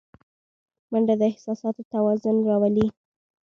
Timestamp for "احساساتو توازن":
1.31-2.35